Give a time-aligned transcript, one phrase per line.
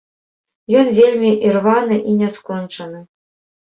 [0.79, 3.09] Ён вельмі ірваны і няскончаны.